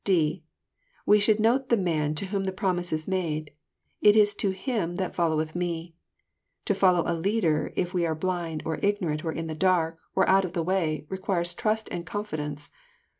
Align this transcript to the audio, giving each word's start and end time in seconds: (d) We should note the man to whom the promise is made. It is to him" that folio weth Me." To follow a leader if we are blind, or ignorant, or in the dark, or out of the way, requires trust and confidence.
(d) 0.03 0.43
We 1.05 1.19
should 1.19 1.39
note 1.39 1.69
the 1.69 1.77
man 1.77 2.15
to 2.15 2.25
whom 2.25 2.45
the 2.45 2.51
promise 2.51 2.91
is 2.91 3.07
made. 3.07 3.53
It 4.01 4.15
is 4.15 4.33
to 4.33 4.49
him" 4.49 4.95
that 4.95 5.13
folio 5.13 5.37
weth 5.37 5.53
Me." 5.55 5.93
To 6.65 6.73
follow 6.73 7.03
a 7.05 7.13
leader 7.13 7.71
if 7.75 7.93
we 7.93 8.07
are 8.07 8.15
blind, 8.15 8.63
or 8.65 8.79
ignorant, 8.81 9.23
or 9.23 9.31
in 9.31 9.45
the 9.45 9.53
dark, 9.53 9.99
or 10.15 10.27
out 10.27 10.43
of 10.43 10.53
the 10.53 10.63
way, 10.63 11.05
requires 11.07 11.53
trust 11.53 11.87
and 11.91 12.03
confidence. 12.03 12.71